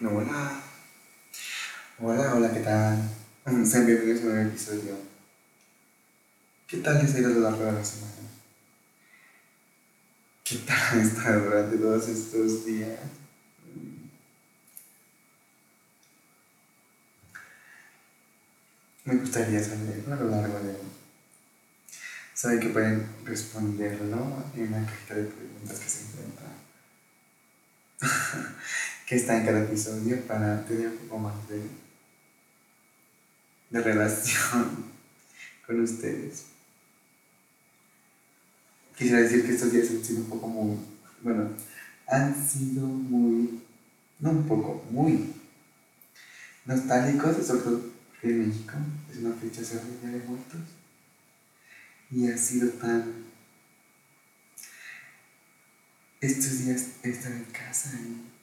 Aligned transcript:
Hola. 0.00 0.62
Hola, 1.98 2.34
hola, 2.36 2.54
¿qué 2.54 2.60
tal? 2.60 3.02
Sean 3.66 3.84
bienvenidos 3.84 4.20
a 4.20 4.26
un 4.26 4.32
nuevo 4.32 4.48
episodio. 4.50 4.94
¿Qué 6.68 6.76
tal 6.76 7.02
les 7.02 7.12
ha 7.12 7.18
ido 7.18 7.30
a 7.30 7.32
lo 7.32 7.40
largo 7.40 7.64
de 7.64 7.72
la 7.72 7.84
semana? 7.84 8.12
¿Qué 10.44 10.58
tal 10.58 10.76
han 10.76 11.00
estado 11.00 11.46
durante 11.46 11.78
todos 11.78 12.06
estos 12.06 12.64
días? 12.64 12.96
Me 19.04 19.16
gustaría 19.16 19.60
saber 19.60 20.04
a 20.06 20.14
lo 20.14 20.30
largo 20.30 20.60
de... 20.60 20.76
Saben 22.34 22.60
que 22.60 22.68
pueden 22.68 23.04
responderlo 23.24 24.44
en 24.54 24.68
una 24.68 24.86
cajita 24.86 25.14
de 25.14 25.24
preguntas 25.24 25.80
que 25.80 25.88
se 25.88 26.04
encuentra. 26.04 26.46
que 29.08 29.16
está 29.16 29.38
en 29.38 29.46
cada 29.46 29.62
episodio 29.62 30.20
para 30.26 30.62
tener 30.66 30.88
un 30.88 30.96
poco 30.98 31.18
más 31.18 31.48
de, 31.48 31.62
de 33.70 33.82
relación 33.82 34.84
con 35.66 35.80
ustedes. 35.80 36.44
Quisiera 38.94 39.22
decir 39.22 39.46
que 39.46 39.52
estos 39.54 39.72
días 39.72 39.88
han 39.88 40.04
sido 40.04 40.20
un 40.20 40.28
poco 40.28 40.48
muy, 40.48 40.76
bueno, 41.22 41.48
han 42.06 42.48
sido 42.48 42.86
muy, 42.86 43.62
no 44.20 44.30
un 44.30 44.46
poco, 44.46 44.84
muy 44.90 45.32
nostálgicos, 46.66 47.46
sobre 47.46 47.62
todo 47.62 47.80
porque 48.10 48.28
en 48.28 48.48
México 48.48 48.74
es 49.10 49.18
una 49.18 49.34
fecha 49.36 49.62
de 49.62 50.10
de 50.10 50.26
muertos 50.26 50.60
y 52.10 52.30
ha 52.30 52.36
sido 52.36 52.68
tan 52.72 53.24
estos 56.20 56.58
días 56.66 56.88
estar 57.02 57.32
en 57.32 57.44
casa 57.44 57.92
y 57.94 58.37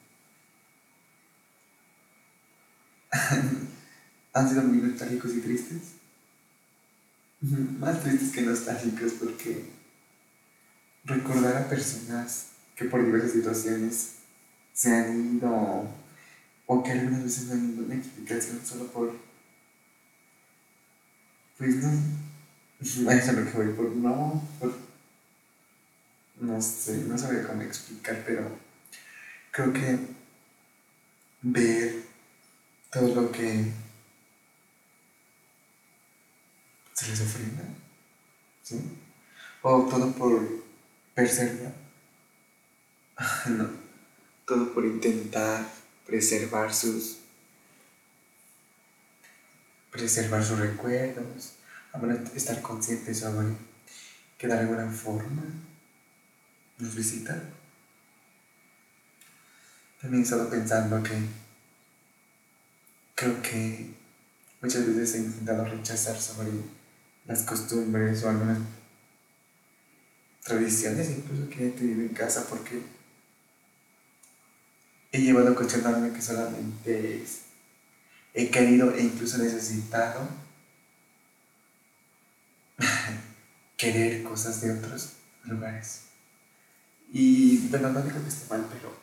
han 4.32 4.48
sido 4.48 4.62
muy 4.62 4.78
nostálgicos 4.78 5.34
y 5.34 5.40
tristes. 5.40 5.82
Más 7.40 8.02
tristes 8.02 8.30
que 8.32 8.42
nostálgicos 8.42 9.12
porque 9.12 9.64
recordar 11.04 11.56
a 11.56 11.68
personas 11.68 12.48
que 12.74 12.86
por 12.86 13.04
diversas 13.04 13.32
situaciones 13.32 14.16
se 14.72 14.94
han 14.94 15.36
ido 15.36 15.88
o 16.66 16.82
que 16.82 16.92
algunas 16.92 17.22
veces 17.22 17.46
no 17.46 17.54
han 17.54 17.72
ido 17.72 17.84
una 17.84 17.94
explicación 17.94 18.60
solo 18.64 18.86
por 18.88 19.16
pues 21.56 21.76
no 21.76 21.90
eso 22.80 23.10
es 23.10 23.32
lo 23.32 23.44
que 23.44 23.56
voy 23.56 23.72
por 23.72 23.96
no 23.96 24.42
por 24.58 24.76
no 26.40 26.60
sé 26.60 26.98
no 27.06 27.16
sabía 27.16 27.46
cómo 27.46 27.62
explicar 27.62 28.22
pero 28.26 28.58
creo 29.52 29.72
que 29.72 29.98
ver 31.42 32.15
todo 32.96 33.14
lo 33.14 33.30
que 33.30 33.72
se 36.94 37.08
les 37.08 37.20
ofrenda, 37.20 37.62
¿sí? 38.62 38.80
O 39.60 39.82
todo 39.82 40.12
por 40.12 40.64
perseverar, 41.14 41.74
no, 43.48 43.68
todo 44.46 44.72
por 44.72 44.86
intentar 44.86 45.68
preservar 46.06 46.72
sus 46.72 47.18
preservar 49.90 50.42
sus 50.42 50.58
recuerdos, 50.58 51.52
estar 52.34 52.62
conscientes 52.62 53.20
sobre 53.20 53.48
que 54.38 54.46
de 54.46 54.54
alguna 54.54 54.90
forma 54.90 55.42
nos 56.78 56.94
visitan. 56.94 57.42
También 60.00 60.22
he 60.22 60.24
estado 60.24 60.48
pensando 60.48 61.02
que 61.02 61.45
creo 63.16 63.42
que 63.42 63.94
muchas 64.60 64.86
veces 64.86 65.14
he 65.14 65.18
intentado 65.18 65.64
rechazar 65.64 66.20
sobre 66.20 66.50
las 67.24 67.42
costumbres 67.42 68.22
o 68.22 68.28
algunas 68.28 68.58
tradiciones 70.44 71.10
incluso 71.10 71.48
que 71.48 71.66
he 71.66 71.70
tenido 71.70 72.02
en 72.02 72.10
casa 72.10 72.46
porque 72.48 72.82
he 75.10 75.20
llevado 75.20 75.52
a 75.52 76.12
que 76.12 76.22
solamente 76.22 77.24
he 78.34 78.50
querido 78.50 78.94
e 78.94 79.02
incluso 79.02 79.38
necesitado 79.38 80.28
querer 83.78 84.22
cosas 84.24 84.60
de 84.60 84.72
otros 84.72 85.12
lugares. 85.44 86.02
Y 87.10 87.68
bueno, 87.68 87.90
no 87.90 88.02
digo 88.02 88.22
que 88.22 88.28
esté 88.28 88.46
mal, 88.50 88.66
pero 88.70 88.94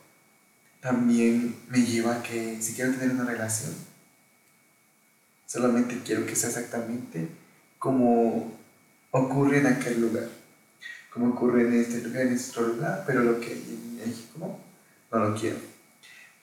también 0.82 1.56
me 1.70 1.82
lleva 1.82 2.18
a 2.18 2.24
que 2.24 2.62
si 2.62 2.74
quiero 2.74 2.94
tener 2.94 3.12
una 3.12 3.26
relación, 3.26 3.74
Solamente 5.54 6.02
quiero 6.04 6.26
que 6.26 6.36
sea 6.36 6.50
exactamente 6.50 7.28
como 7.78 8.58
ocurre 9.12 9.60
en 9.60 9.68
aquel 9.68 10.02
lugar. 10.02 10.28
Como 11.12 11.28
ocurre 11.28 11.68
en 11.68 11.74
este 11.76 12.02
lugar, 12.02 12.24
en 12.24 12.34
este 12.34 12.60
otro 12.60 12.74
lugar, 12.74 13.04
pero 13.06 13.22
lo 13.22 13.40
que 13.40 13.52
hay 13.52 13.64
en 13.70 13.98
México 13.98 14.60
no 15.12 15.20
lo 15.20 15.40
quiero. 15.40 15.58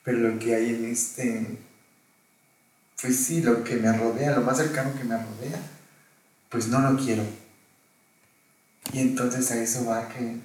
Pero 0.05 0.19
lo 0.19 0.39
que 0.39 0.55
hay 0.55 0.69
en 0.77 0.85
este, 0.85 1.59
pues 3.03 3.17
sí, 3.17 3.43
lo 3.43 3.65
que 3.65 3.79
me 3.79 3.93
rodea, 3.93 4.31
lo 4.31 4.43
más 4.43 4.59
cercano 4.59 4.97
que 4.97 5.03
me 5.03 5.17
rodea, 5.17 5.61
pues 6.49 6.69
no 6.69 6.79
lo 6.79 6.97
quiero. 6.97 7.25
Y 8.93 9.01
entonces 9.01 9.51
a 9.51 9.61
eso 9.61 9.87
va 9.87 10.09
que, 10.09 10.37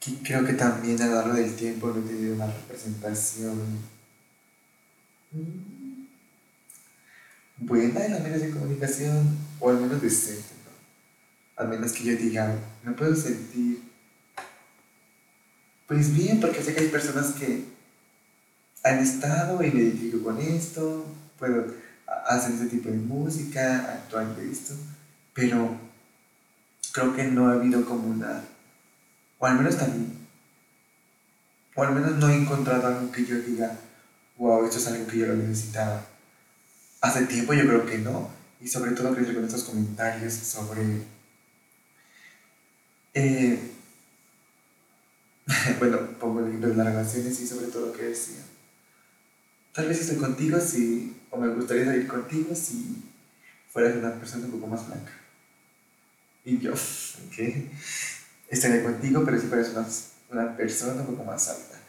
que 0.00 0.22
creo 0.22 0.44
que 0.44 0.52
también 0.52 1.00
a 1.00 1.06
lo 1.06 1.14
largo 1.14 1.32
del 1.32 1.56
tiempo 1.56 1.86
no 1.88 2.00
he 2.00 2.02
tenido 2.02 2.34
una 2.34 2.46
representación 2.48 4.01
Mm. 5.32 6.06
buena 7.58 8.04
en 8.04 8.12
los 8.12 8.20
medios 8.20 8.42
de 8.42 8.50
comunicación 8.50 9.38
o 9.60 9.70
al 9.70 9.80
menos 9.80 10.02
decente. 10.02 10.42
Al 11.56 11.68
menos 11.68 11.92
que 11.92 12.04
yo 12.04 12.16
diga, 12.16 12.54
me 12.82 12.92
puedo 12.92 13.14
sentir 13.14 13.82
pues 15.92 16.14
bien, 16.14 16.40
porque 16.40 16.62
sé 16.62 16.74
que 16.74 16.80
hay 16.80 16.88
personas 16.88 17.32
que 17.32 17.64
han 18.82 18.98
estado 18.98 19.62
y 19.62 19.70
me 19.70 19.82
identifico 19.82 20.22
con 20.22 20.40
esto, 20.40 21.06
puedo 21.38 21.66
hacer 22.26 22.54
ese 22.54 22.66
tipo 22.66 22.88
de 22.88 22.96
música, 22.96 23.92
actuar 23.92 24.34
de 24.36 24.50
esto, 24.50 24.74
pero 25.34 25.76
creo 26.92 27.14
que 27.14 27.24
no 27.24 27.48
ha 27.48 27.52
habido 27.52 27.84
como 27.84 28.08
una, 28.08 28.42
o 29.38 29.44
al 29.44 29.56
menos 29.56 29.76
también, 29.76 30.16
o 31.74 31.82
al 31.82 31.94
menos 31.94 32.12
no 32.12 32.30
he 32.30 32.36
encontrado 32.36 32.86
algo 32.86 33.12
que 33.12 33.26
yo 33.26 33.38
diga, 33.40 33.76
wow, 34.42 34.64
esto 34.64 34.78
es 34.78 34.88
algo 34.88 35.06
que 35.06 35.18
yo 35.18 35.26
lo 35.26 35.36
necesitaba. 35.36 36.04
Hace 37.00 37.26
tiempo 37.26 37.54
yo 37.54 37.62
creo 37.62 37.86
que 37.86 37.98
no, 37.98 38.28
y 38.60 38.66
sobre 38.66 38.90
todo 38.90 39.14
creo 39.14 39.26
que 39.26 39.34
con 39.34 39.44
estos 39.44 39.62
comentarios 39.62 40.34
sobre... 40.34 40.82
Eh, 43.14 43.70
bueno, 45.78 46.18
pongo 46.18 46.40
el 46.40 46.48
ejemplo 46.48 46.70
de 46.70 46.74
las 46.74 46.86
relaciones 46.86 47.40
y 47.40 47.46
sobre 47.46 47.68
todo 47.68 47.92
que 47.92 48.02
decía. 48.02 48.42
Tal 49.72 49.86
vez 49.86 50.00
estoy 50.00 50.16
contigo 50.16 50.58
si, 50.58 51.16
o 51.30 51.36
me 51.36 51.54
gustaría 51.54 51.84
salir 51.84 52.08
contigo 52.08 52.52
si 52.56 53.00
fueras 53.70 53.94
una 53.94 54.14
persona 54.14 54.46
un 54.46 54.52
poco 54.52 54.66
más 54.66 54.88
blanca. 54.88 55.12
Y 56.44 56.58
yo, 56.58 56.72
ok, 57.28 57.38
estaría 58.48 58.82
contigo, 58.82 59.22
pero 59.24 59.40
si 59.40 59.46
fueras 59.46 59.68
una, 59.68 59.86
una 60.30 60.56
persona 60.56 61.00
un 61.02 61.06
poco 61.06 61.22
más 61.22 61.48
alta 61.48 61.81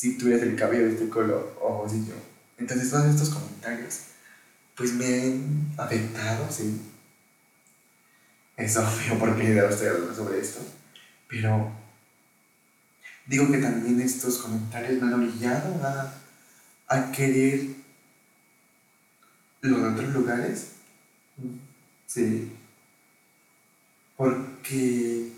si 0.00 0.16
tuvieras 0.16 0.40
el 0.44 0.56
cabello 0.56 0.86
de 0.86 0.92
este 0.92 1.10
color, 1.10 1.58
ojos 1.60 1.92
y 1.92 2.06
yo. 2.06 2.14
Entonces 2.56 2.88
todos 2.88 3.04
estos 3.04 3.28
comentarios, 3.28 4.04
pues 4.74 4.94
me 4.94 5.04
han 5.04 5.74
afectado, 5.76 6.50
sí. 6.50 6.80
Es 8.56 8.78
obvio 8.78 9.18
porque 9.18 9.54
ya 9.54 9.64
estoy 9.64 9.88
hablando 9.88 10.14
sobre 10.14 10.40
esto, 10.40 10.60
pero 11.28 11.70
digo 13.26 13.52
que 13.52 13.58
también 13.58 14.00
estos 14.00 14.38
comentarios 14.38 15.02
me 15.02 15.08
han 15.08 15.20
obligado 15.20 15.78
a, 15.84 16.14
a 16.88 17.12
querer 17.12 17.66
los 19.60 19.92
otros 19.92 20.14
lugares, 20.14 20.68
sí, 22.06 22.50
porque 24.16 25.30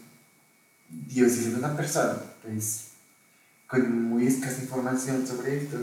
Dios 0.88 1.32
es 1.32 1.46
una 1.48 1.76
persona, 1.76 2.16
pues 2.44 2.91
con 3.72 4.02
muy 4.02 4.26
escasa 4.26 4.60
información 4.60 5.26
sobre 5.26 5.56
esto 5.56 5.78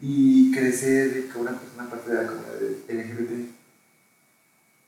y 0.00 0.50
crecer 0.50 1.28
con 1.28 1.42
una 1.42 1.52
persona 1.52 1.90
parte 1.90 2.10
de 2.10 2.22
la 2.22 2.26
comunidad 2.26 2.58
LGBT 2.88 3.50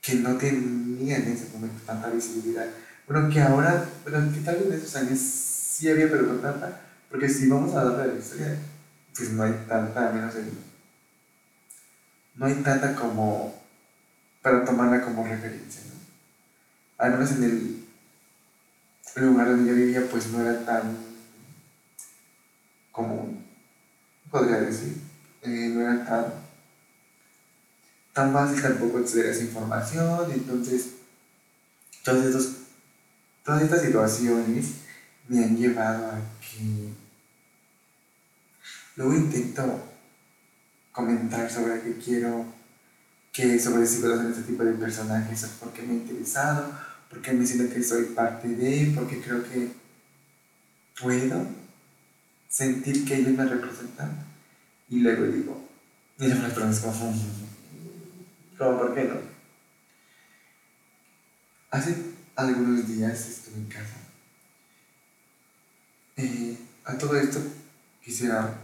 que 0.00 0.14
no 0.14 0.37
tenía 0.38 1.19
en 1.19 1.32
ese 1.32 1.50
momento 1.53 1.82
tanta 1.85 2.08
visibilidad. 2.08 2.67
Bueno, 3.06 3.29
que 3.29 3.43
ahora, 3.43 3.87
bueno, 4.05 4.32
que 4.32 4.41
tal 4.41 4.56
vez 4.56 4.67
en 4.69 4.73
esos 4.73 4.97
años 4.97 5.19
sí 5.19 5.91
había, 5.91 6.08
pero 6.08 6.23
no 6.23 6.37
tanta, 6.37 6.81
porque 7.11 7.29
si 7.29 7.47
vamos 7.47 7.75
a 7.75 7.82
hablar 7.82 8.06
de 8.06 8.14
la 8.14 8.19
historia, 8.19 8.56
pues 9.14 9.31
no 9.32 9.43
hay 9.43 9.53
tanta, 9.69 10.12
menos 10.12 10.35
en, 10.37 10.50
no 12.37 12.47
hay 12.47 12.55
tanta 12.55 12.97
como 12.97 13.55
para 14.41 14.64
tomarla 14.64 15.03
como 15.03 15.26
referencia, 15.26 15.82
¿no? 15.88 17.05
Al 17.05 17.12
menos 17.12 17.32
en 17.32 17.44
el 17.44 17.87
lugar 19.26 19.49
donde 19.49 19.70
yo 19.70 19.76
vivía, 19.76 20.08
pues 20.11 20.29
no 20.29 20.41
era 20.41 20.64
tan 20.64 21.06
común, 22.96 23.44
podría 24.31 24.60
decir. 24.60 24.96
No 25.44 25.81
era 25.82 26.04
tan, 26.04 26.25
tan 28.12 28.32
fácil 28.32 28.60
tampoco 28.60 28.98
acceder 28.98 29.26
a 29.26 29.31
esa 29.31 29.44
información, 29.44 30.32
entonces 30.32 30.94
todos 32.02 32.56
todas 33.44 33.62
estas 33.62 33.82
situaciones 33.82 34.72
me 35.28 35.44
han 35.44 35.56
llevado 35.56 36.06
a 36.06 36.20
que 36.40 36.93
luego 38.96 39.14
intento 39.14 39.84
comentar 40.90 41.48
sobre 41.48 41.82
qué 41.82 41.96
quiero, 41.98 42.46
que 43.32 43.60
sobre 43.60 43.87
si 43.87 43.98
hacer 43.98 44.31
este 44.31 44.43
tipo 44.43 44.64
de 44.64 44.72
personajes, 44.72 45.46
porque 45.60 45.82
me 45.82 45.93
ha 45.93 45.96
interesado, 45.96 46.72
porque 47.08 47.32
me 47.34 47.46
siento 47.46 47.72
que 47.72 47.82
soy 47.84 48.04
parte 48.06 48.48
de, 48.48 48.93
porque 48.96 49.20
creo 49.20 49.44
que 49.44 49.70
puedo 51.00 51.66
sentir 52.56 53.05
que 53.05 53.17
ellos 53.17 53.32
me 53.37 53.44
representan. 53.44 54.17
Y 54.88 55.00
luego 55.00 55.25
digo, 55.26 55.69
y 56.19 56.26
las 56.26 56.38
personas 56.38 56.81
como, 56.81 57.14
como, 58.56 58.79
¿por 58.79 58.94
qué 58.94 59.05
no? 59.05 59.17
Hace 61.70 61.94
algunos 62.35 62.88
días 62.88 63.29
estuve 63.29 63.56
en 63.56 63.67
casa. 63.67 63.97
Eh, 66.17 66.56
a 66.87 66.97
todo 66.97 67.14
esto 67.17 67.41
quisiera 68.03 68.55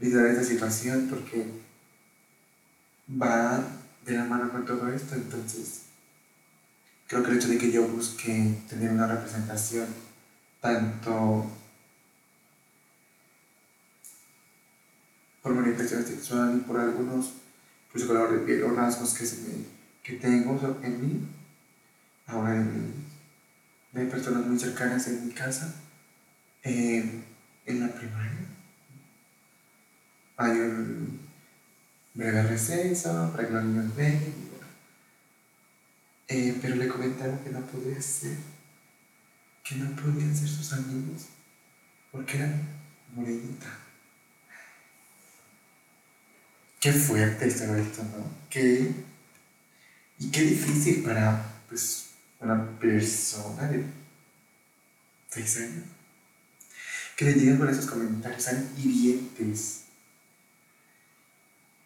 liderar 0.00 0.26
esta 0.26 0.44
situación 0.44 1.06
porque 1.08 1.46
va 3.08 3.64
de 4.04 4.18
la 4.18 4.24
mano 4.24 4.50
con 4.50 4.66
todo 4.66 4.92
esto, 4.92 5.14
entonces 5.14 5.84
creo 7.06 7.22
que 7.22 7.30
el 7.30 7.36
hecho 7.38 7.48
de 7.48 7.56
que 7.56 7.72
yo 7.72 7.88
busque 7.88 8.54
tener 8.68 8.90
una 8.90 9.06
representación 9.06 9.86
tanto 10.60 11.50
por 15.44 15.54
sexual 15.76 16.56
y 16.56 16.60
por 16.66 16.80
algunos 16.80 17.34
incluso 17.86 18.08
color 18.08 18.32
de 18.32 18.38
piel 18.46 18.64
o 18.64 18.74
rasgos 18.74 19.14
que, 19.14 19.24
que 20.02 20.18
tengo 20.18 20.80
en 20.82 21.00
mí, 21.00 21.28
ahora 22.26 22.56
en 22.56 23.04
de 23.92 24.06
personas 24.06 24.44
muy 24.44 24.58
cercanas 24.58 25.06
en 25.06 25.28
mi 25.28 25.32
casa, 25.32 25.72
eh, 26.64 27.22
en 27.66 27.80
la 27.80 27.94
primaria 27.94 28.54
hay 30.36 30.50
un 30.50 31.20
breve 32.14 32.42
receso 32.42 33.30
para 33.32 33.46
que 33.46 33.54
los 33.54 33.64
niños 33.64 33.94
vengan. 33.94 34.44
Eh, 36.26 36.58
pero 36.60 36.76
le 36.76 36.88
comentaron 36.88 37.38
que 37.40 37.50
no 37.50 37.60
podía 37.60 38.00
ser, 38.00 38.36
que 39.62 39.76
no 39.76 39.94
podían 39.94 40.34
ser 40.34 40.48
sus 40.48 40.72
amigos, 40.72 41.26
porque 42.10 42.38
eran 42.38 42.62
morenita. 43.14 43.83
Qué 46.84 46.92
fuerte 46.92 47.46
esto, 47.46 47.64
esto, 47.76 48.02
¿no? 48.02 48.30
Qué, 48.50 48.92
y 50.18 50.30
qué 50.30 50.42
difícil 50.42 51.02
para 51.02 51.42
pues, 51.66 52.10
una 52.40 52.78
persona 52.78 53.68
de 53.68 53.86
seis 55.30 55.56
años 55.56 55.84
que 57.16 57.24
le 57.24 57.32
lleguen 57.32 57.56
con 57.56 57.70
esos 57.70 57.86
comentarios 57.86 58.44
tan 58.44 58.68
hirientes 58.76 59.84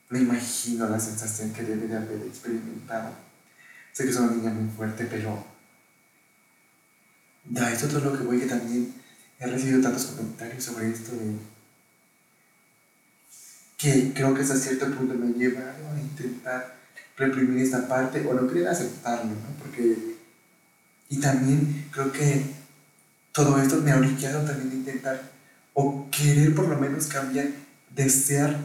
me 0.08 0.18
imagino 0.18 0.88
la 0.88 0.98
sensación 0.98 1.52
que 1.52 1.62
debe 1.62 1.86
de 1.86 1.96
haber 1.96 2.20
experimentado. 2.22 3.14
Sé 3.92 4.04
que 4.04 4.12
soy 4.12 4.26
una 4.26 4.34
niña 4.34 4.50
muy 4.50 4.68
fuerte, 4.68 5.04
pero 5.04 5.46
da 7.44 7.72
esto 7.72 7.86
todo 7.86 8.00
lo 8.00 8.18
que 8.18 8.24
voy 8.24 8.40
que 8.40 8.46
también 8.46 8.92
he 9.38 9.46
recibido 9.46 9.80
tantos 9.80 10.06
comentarios 10.06 10.64
sobre 10.64 10.90
esto 10.90 11.12
de 11.12 11.36
que 13.78 14.12
creo 14.12 14.34
que 14.34 14.42
hasta 14.42 14.56
cierto 14.56 14.90
punto 14.90 15.14
me 15.14 15.28
ha 15.28 15.36
llevado 15.36 15.88
a 15.94 16.00
intentar 16.00 16.76
reprimir 17.16 17.62
esta 17.62 17.86
parte 17.86 18.26
o 18.26 18.34
no 18.34 18.48
querer 18.48 18.68
aceptarlo, 18.68 19.30
¿no? 19.30 19.62
Porque, 19.62 20.16
y 21.08 21.20
también 21.20 21.88
creo 21.92 22.12
que 22.12 22.42
todo 23.32 23.60
esto 23.62 23.80
me 23.80 23.92
ha 23.92 23.96
orillado 23.96 24.44
también 24.44 24.70
a 24.72 24.74
intentar 24.74 25.22
o 25.74 26.08
querer 26.10 26.54
por 26.56 26.68
lo 26.68 26.76
menos 26.76 27.06
cambiar, 27.06 27.46
desear 27.94 28.56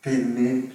tener, 0.00 0.72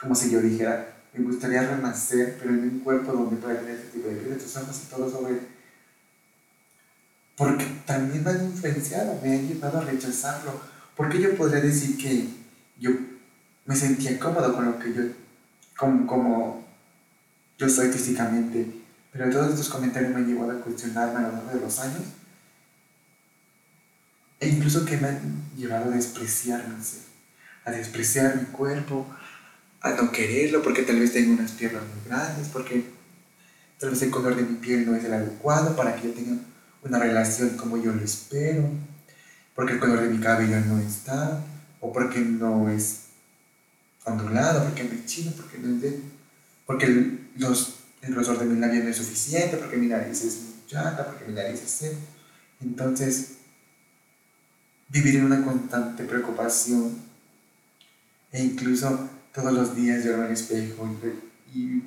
como 0.00 0.14
si 0.14 0.30
yo 0.30 0.40
dijera, 0.40 1.02
me 1.12 1.24
gustaría 1.24 1.62
renacer, 1.62 2.38
pero 2.38 2.50
en 2.54 2.60
un 2.60 2.78
cuerpo 2.78 3.12
donde 3.12 3.36
pueda 3.36 3.58
tener 3.58 3.74
este 3.74 3.98
tipo 3.98 4.08
de 4.08 4.14
vida, 4.14 4.38
tus 4.38 4.56
ojos 4.56 4.82
y 4.84 4.88
todo 4.88 5.10
sobre. 5.10 5.40
Porque 7.36 7.66
también 7.84 8.22
me 8.22 8.30
han 8.30 8.44
influenciado, 8.44 9.18
me 9.20 9.32
han 9.32 9.48
llevado 9.48 9.78
a 9.78 9.84
rechazarlo. 9.84 10.60
Porque 10.96 11.20
yo 11.20 11.36
podría 11.36 11.60
decir 11.60 11.96
que 11.96 12.41
yo 12.82 12.90
me 13.64 13.76
sentía 13.76 14.18
cómodo 14.18 14.52
con 14.54 14.64
lo 14.66 14.78
que 14.78 14.92
yo, 14.92 15.02
como, 15.76 16.66
yo 17.56 17.68
soy 17.68 17.90
físicamente, 17.92 18.66
pero 19.12 19.30
todos 19.30 19.50
estos 19.50 19.68
comentarios 19.68 20.10
me 20.10 20.18
han 20.18 20.26
llevado 20.26 20.50
a 20.50 20.60
cuestionarme 20.60 21.18
a 21.18 21.22
lo 21.22 21.32
largo 21.32 21.50
de 21.54 21.60
los 21.60 21.78
años. 21.78 22.02
E 24.40 24.48
incluso 24.48 24.84
que 24.84 24.96
me 24.96 25.08
han 25.08 25.20
llevado 25.56 25.92
a 25.92 25.94
despreciarme 25.94 26.74
a 27.64 27.70
despreciar 27.70 28.34
mi 28.36 28.46
cuerpo, 28.46 29.06
a 29.80 29.90
no 29.90 30.10
quererlo 30.10 30.62
porque 30.62 30.82
tal 30.82 30.98
vez 30.98 31.12
tengo 31.12 31.34
unas 31.34 31.52
piernas 31.52 31.84
muy 31.84 32.08
grandes, 32.08 32.48
porque 32.48 32.84
tal 33.78 33.90
vez 33.90 34.02
el 34.02 34.10
color 34.10 34.34
de 34.34 34.42
mi 34.42 34.56
piel 34.56 34.84
no 34.84 34.96
es 34.96 35.04
el 35.04 35.14
adecuado 35.14 35.76
para 35.76 35.94
que 35.94 36.08
yo 36.08 36.14
tenga 36.14 36.40
una 36.82 36.98
relación 36.98 37.50
como 37.50 37.76
yo 37.76 37.92
lo 37.92 38.02
espero, 38.02 38.68
porque 39.54 39.74
el 39.74 39.78
color 39.78 40.00
de 40.00 40.08
mi 40.08 40.18
cabello 40.18 40.58
no 40.66 40.80
está, 40.80 41.44
o 41.82 41.92
porque 41.92 42.20
no 42.20 42.70
es 42.70 43.08
ondulado, 44.04 44.64
porque 44.64 44.84
no 44.84 44.92
es 44.92 45.04
chino, 45.04 45.32
porque 45.36 45.58
no 45.58 45.74
es 45.74 45.82
de, 45.82 46.00
porque 46.64 46.86
el, 46.86 47.28
los, 47.36 47.80
el 48.00 48.14
grosor 48.14 48.38
de 48.38 48.46
mi 48.46 48.58
labio 48.58 48.84
no 48.84 48.88
es 48.88 48.96
suficiente, 48.96 49.56
porque 49.56 49.76
mi 49.76 49.88
nariz 49.88 50.24
es 50.24 50.36
muy 50.42 50.66
chata, 50.68 51.04
porque 51.04 51.24
mi 51.26 51.34
nariz 51.34 51.60
es 51.60 51.70
seca. 51.70 51.96
Entonces, 52.60 53.32
vivir 54.88 55.16
en 55.16 55.24
una 55.24 55.44
constante 55.44 56.04
preocupación 56.04 57.02
e 58.30 58.44
incluso 58.44 59.10
todos 59.34 59.52
los 59.52 59.74
días 59.74 60.04
llorar 60.04 60.26
al 60.26 60.32
espejo 60.32 60.88
y, 61.52 61.82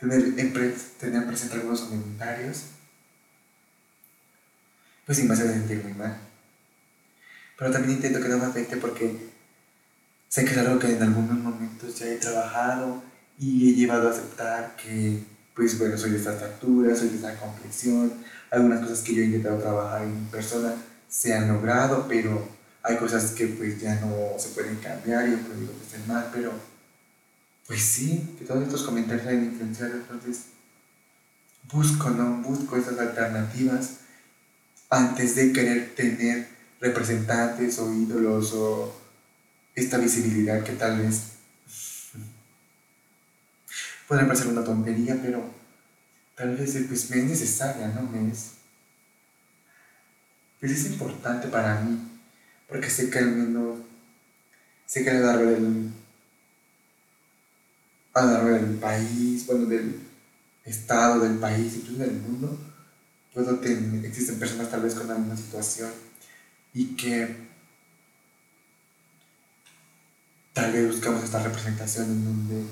tener, 0.00 0.34
tener 0.98 1.26
presente 1.26 1.54
algunos 1.54 1.82
comentarios, 1.82 2.64
pues 5.06 5.18
sí 5.18 5.24
me 5.24 5.34
hace 5.34 5.52
sentir 5.52 5.84
muy 5.84 5.94
mal. 5.94 6.33
Pero 7.58 7.70
también 7.70 7.94
intento 7.94 8.20
que 8.20 8.28
no 8.28 8.38
me 8.38 8.46
afecte 8.46 8.76
porque 8.76 9.30
sé 10.28 10.44
que 10.44 10.50
es 10.50 10.58
algo 10.58 10.78
que 10.78 10.92
en 10.92 11.02
algunos 11.02 11.38
momentos 11.38 11.98
ya 11.98 12.06
he 12.06 12.16
trabajado 12.16 13.02
y 13.38 13.70
he 13.70 13.74
llevado 13.74 14.08
a 14.08 14.12
aceptar 14.12 14.76
que, 14.76 15.22
pues 15.54 15.78
bueno, 15.78 15.96
soy 15.96 16.10
de 16.10 16.18
esta 16.18 16.34
estatura, 16.34 16.94
soy 16.96 17.08
de 17.08 17.16
esta 17.16 17.36
complexión, 17.36 18.12
algunas 18.50 18.80
cosas 18.80 19.00
que 19.00 19.14
yo 19.14 19.22
he 19.22 19.26
intentado 19.26 19.58
trabajar 19.58 20.02
en 20.02 20.26
persona 20.26 20.74
se 21.08 21.32
han 21.32 21.48
logrado, 21.48 22.06
pero 22.08 22.48
hay 22.82 22.96
cosas 22.96 23.30
que 23.30 23.46
pues 23.46 23.80
ya 23.80 23.94
no 24.00 24.38
se 24.38 24.48
pueden 24.50 24.76
cambiar 24.76 25.28
y 25.28 25.32
yo 25.32 25.38
pues 25.38 25.60
digo 25.60 25.72
que 25.78 25.84
estén 25.84 26.06
mal, 26.08 26.28
pero 26.32 26.52
pues 27.66 27.80
sí, 27.80 28.34
que 28.38 28.44
todos 28.44 28.62
estos 28.62 28.82
comentarios 28.82 29.26
hayan 29.26 29.44
influenciado, 29.44 29.94
entonces 29.94 30.46
busco, 31.72 32.10
¿no? 32.10 32.42
Busco 32.42 32.76
esas 32.76 32.98
alternativas 32.98 33.98
antes 34.90 35.34
de 35.36 35.52
querer 35.52 35.94
tener 35.94 36.53
representantes 36.84 37.78
o 37.78 37.92
ídolos 37.92 38.52
o 38.52 38.94
esta 39.74 39.96
visibilidad 39.96 40.62
que 40.62 40.72
tal 40.72 40.98
vez 40.98 41.30
puede 44.06 44.24
parecer 44.26 44.48
una 44.48 44.62
tontería, 44.62 45.18
pero 45.20 45.42
tal 46.36 46.54
vez 46.56 46.76
pues, 46.86 47.10
me 47.10 47.18
es 47.18 47.24
necesaria, 47.24 47.88
¿no? 47.88 48.02
Me 48.02 48.30
es, 48.30 48.50
pues 50.60 50.72
es 50.72 50.86
importante 50.86 51.48
para 51.48 51.80
mí 51.80 51.98
porque 52.68 52.90
sé 52.90 53.08
que 53.08 53.18
al 53.18 53.32
menos, 53.32 53.78
sé 54.84 55.02
que 55.04 55.10
a 55.10 55.14
lo 55.14 55.46
del 58.44 58.74
país, 58.78 59.46
bueno, 59.46 59.66
del 59.66 60.00
estado, 60.64 61.20
del 61.20 61.38
país, 61.38 61.76
incluso 61.76 62.02
del 62.02 62.12
mundo, 62.12 62.58
puedo 63.32 63.58
tener, 63.58 64.04
existen 64.04 64.38
personas 64.38 64.70
tal 64.70 64.82
vez 64.82 64.94
con 64.94 65.08
la 65.08 65.14
misma 65.14 65.36
situación 65.36 65.90
y 66.74 66.96
que 66.96 67.36
tal 70.52 70.72
vez 70.72 70.86
buscamos 70.88 71.24
esta 71.24 71.42
representación 71.42 72.06
en 72.06 72.24
donde 72.24 72.64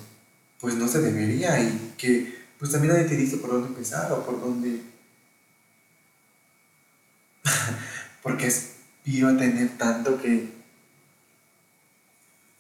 pues 0.60 0.74
no 0.74 0.86
se 0.86 1.00
debería 1.00 1.60
y 1.62 1.94
que 1.96 2.42
pues 2.58 2.70
también 2.70 2.94
nadie 2.94 3.08
te 3.08 3.16
dice 3.16 3.38
por 3.38 3.50
dónde 3.50 3.68
empezar 3.68 4.12
o 4.12 4.24
por 4.24 4.40
dónde 4.40 4.82
porque 8.22 8.46
es 8.48 8.72
a 9.04 9.36
tener 9.36 9.78
tanto 9.78 10.20
que 10.20 10.62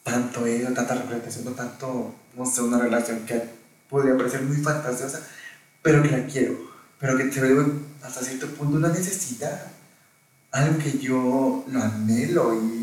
tanto 0.02 0.46
ego, 0.46 0.72
tanta 0.74 0.94
representación, 0.94 1.54
tanto, 1.54 2.14
no 2.36 2.46
sé, 2.46 2.62
una 2.62 2.78
relación 2.78 3.24
que 3.24 3.42
podría 3.88 4.16
parecer 4.16 4.42
muy 4.42 4.56
fantasiosa, 4.56 5.20
pero 5.80 6.02
que 6.02 6.10
la 6.10 6.26
quiero, 6.26 6.58
pero 6.98 7.16
que 7.16 7.30
se 7.30 7.40
ve 7.40 7.64
hasta 8.02 8.22
cierto 8.22 8.48
punto 8.48 8.76
una 8.76 8.88
necesidad. 8.88 9.70
Algo 10.52 10.78
que 10.78 10.98
yo 10.98 11.64
lo 11.66 11.82
anhelo 11.82 12.54
y 12.54 12.82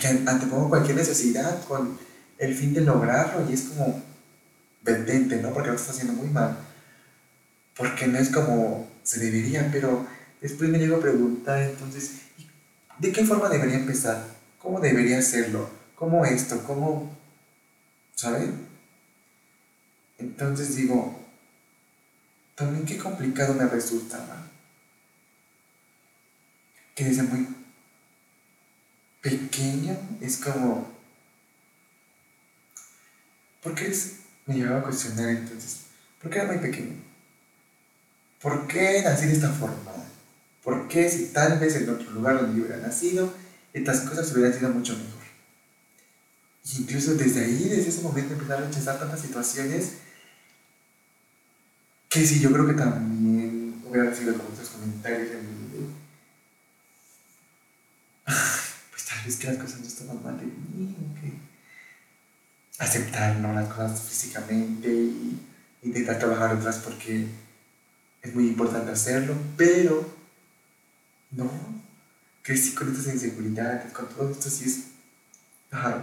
que 0.00 0.08
antepongo 0.08 0.70
cualquier 0.70 0.96
necesidad 0.96 1.62
con 1.66 1.98
el 2.38 2.54
fin 2.54 2.72
de 2.72 2.80
lograrlo 2.80 3.48
y 3.48 3.52
es 3.52 3.62
como 3.62 4.02
vendente, 4.82 5.36
¿no? 5.36 5.52
Porque 5.52 5.68
lo 5.68 5.76
está 5.76 5.92
haciendo 5.92 6.14
muy 6.14 6.28
mal. 6.28 6.56
Porque 7.76 8.06
no 8.06 8.18
es 8.18 8.30
como 8.30 8.88
se 9.02 9.20
debería, 9.20 9.68
pero 9.70 10.06
después 10.40 10.70
me 10.70 10.78
llego 10.78 10.96
a 10.96 11.00
preguntar 11.00 11.62
entonces, 11.62 12.12
¿de 12.98 13.12
qué 13.12 13.24
forma 13.24 13.48
debería 13.48 13.76
empezar? 13.76 14.24
¿Cómo 14.58 14.80
debería 14.80 15.18
hacerlo? 15.18 15.68
¿Cómo 15.96 16.24
esto? 16.24 16.62
¿Cómo? 16.66 17.14
¿Saben? 18.14 18.66
Entonces 20.18 20.76
digo, 20.76 21.18
también 22.54 22.86
qué 22.86 22.96
complicado 22.96 23.54
me 23.54 23.66
resulta, 23.66 24.18
¿no? 24.18 24.59
Que 26.94 27.04
desde 27.04 27.22
muy 27.22 27.46
pequeño 29.20 29.96
es 30.20 30.38
como, 30.38 30.90
¿por 33.62 33.74
qué 33.74 33.94
me 34.46 34.56
llevaba 34.56 34.80
a 34.80 34.82
cuestionar 34.82 35.28
entonces? 35.30 35.82
¿Por 36.20 36.30
qué 36.30 36.38
era 36.38 36.52
muy 36.52 36.58
pequeño? 36.58 36.96
¿Por 38.40 38.66
qué 38.66 39.02
nací 39.02 39.26
de 39.26 39.34
esta 39.34 39.50
forma? 39.50 39.92
¿Por 40.62 40.88
qué 40.88 41.08
si 41.10 41.26
tal 41.26 41.58
vez 41.58 41.76
en 41.76 41.88
otro 41.88 42.10
lugar 42.10 42.40
donde 42.40 42.58
yo 42.58 42.66
hubiera 42.66 42.82
nacido, 42.82 43.32
estas 43.72 44.00
cosas 44.00 44.32
hubieran 44.32 44.52
sido 44.52 44.70
mucho 44.70 44.92
mejor? 44.94 45.20
Y 46.64 46.82
incluso 46.82 47.14
desde 47.14 47.44
ahí, 47.44 47.68
desde 47.68 47.88
ese 47.88 48.02
momento, 48.02 48.34
empecé 48.34 48.52
a 48.52 48.60
rechazar 48.60 48.98
tantas 48.98 49.20
situaciones 49.20 49.92
que 52.08 52.26
sí, 52.26 52.40
yo 52.40 52.52
creo 52.52 52.66
que 52.66 52.74
también 52.74 53.82
hubiera 53.86 54.10
recibido 54.10 54.36
como 54.36 54.48
otros 54.50 54.68
comentarios 54.68 55.30
en 55.30 55.38
mi 55.38 55.68
video. 55.68 55.88
Pues 58.90 59.04
tal 59.06 59.24
vez 59.24 59.36
que 59.36 59.46
las 59.46 59.56
cosas 59.56 59.80
no 59.80 59.86
estaban 59.86 60.22
mal 60.22 60.38
de 60.38 60.46
mí, 60.46 60.96
que 61.20 61.32
aceptar 62.82 63.36
¿no? 63.36 63.52
las 63.52 63.68
cosas 63.68 64.02
físicamente 64.02 64.88
y 64.88 65.40
intentar 65.82 66.18
trabajar 66.18 66.54
otras 66.54 66.78
porque 66.78 67.26
es 68.22 68.34
muy 68.34 68.48
importante 68.48 68.90
hacerlo, 68.90 69.34
pero 69.56 70.14
no, 71.30 71.50
crecí 72.42 72.74
con 72.74 72.90
estas 72.90 73.14
inseguridades, 73.14 73.92
con 73.92 74.08
todo 74.08 74.30
esto, 74.30 74.50
sí 74.50 74.64
es. 74.66 74.80
Ajá. 75.70 76.02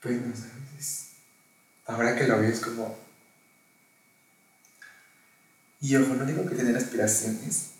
Pues 0.00 0.20
no 0.20 0.34
sabes 0.34 0.56
ahora 1.86 2.16
que 2.16 2.26
lo 2.26 2.38
veo 2.38 2.50
es 2.50 2.60
como... 2.60 2.98
Y 5.80 5.94
ojo, 5.96 6.14
no 6.14 6.24
digo 6.24 6.46
que 6.46 6.54
tener 6.54 6.76
aspiraciones 6.76 7.70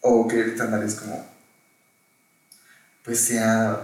o 0.00 0.28
querer 0.28 0.56
es 0.84 0.94
como... 0.94 1.26
Pues 3.04 3.20
sea... 3.20 3.82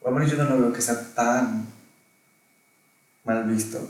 Bueno, 0.00 0.26
yo 0.26 0.36
no 0.36 0.44
lo 0.44 0.60
veo 0.60 0.72
que 0.72 0.80
sea 0.80 1.14
tan 1.14 1.66
mal 3.24 3.44
visto. 3.44 3.80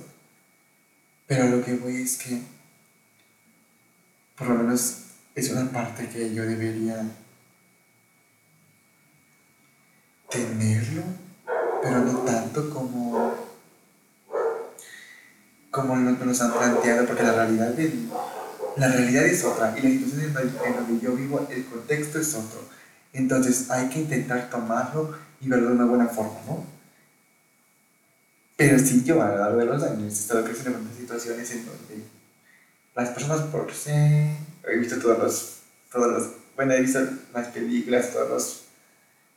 Pero 1.26 1.46
lo 1.48 1.64
que 1.64 1.76
voy 1.76 2.02
es 2.02 2.16
que 2.18 2.40
por 4.38 4.48
lo 4.48 4.54
menos 4.54 4.98
es 5.34 5.50
una 5.50 5.70
parte 5.70 6.08
que 6.08 6.32
yo 6.32 6.44
debería 6.44 7.04
tenerlo, 10.30 11.02
pero 11.82 11.98
no 12.04 12.18
tanto 12.20 12.70
como 12.70 13.48
como 15.70 15.96
nos 15.96 16.40
han 16.40 16.52
planteado, 16.52 17.06
porque 17.06 17.22
la 17.22 17.32
realidad, 17.32 17.74
la 18.78 18.88
realidad 18.88 19.26
es 19.26 19.44
otra 19.44 19.74
y 19.76 19.82
la 19.82 19.90
situación 19.90 20.20
en 20.66 20.74
donde 20.74 21.04
yo 21.04 21.14
vivo, 21.14 21.46
el 21.50 21.64
contexto 21.66 22.20
es 22.20 22.34
otro. 22.34 22.60
Entonces 23.12 23.70
hay 23.70 23.88
que 23.88 24.00
intentar 24.00 24.48
tomarlo 24.50 25.16
y 25.40 25.48
verlo 25.48 25.68
de 25.68 25.74
una 25.74 25.84
buena 25.84 26.06
forma, 26.06 26.38
¿no? 26.46 26.64
Pero 28.56 28.78
sí, 28.78 29.02
yo 29.04 29.22
a 29.22 29.28
lo 29.28 29.38
largo 29.38 29.58
de 29.58 29.64
los 29.66 29.82
años 29.82 30.12
he 30.12 30.20
estado 30.20 30.44
creciendo 30.44 30.78
en 30.78 30.96
situaciones 30.96 31.50
en 31.52 31.66
donde 31.66 32.04
las 32.94 33.10
personas 33.10 33.42
por 33.42 33.72
sí, 33.72 33.90
he 33.90 34.76
visto 34.78 34.98
todos 34.98 35.18
los, 35.18 35.58
todos 35.92 36.12
los, 36.12 36.30
bueno, 36.56 36.72
he 36.72 36.80
visto 36.80 37.00
las 37.32 37.48
películas, 37.48 38.12
todos 38.12 38.28
los 38.28 38.62